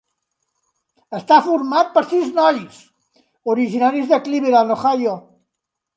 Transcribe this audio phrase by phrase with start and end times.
[1.17, 2.79] Està format per sis nois,
[3.57, 5.15] originaris de Cleveland, Ohio.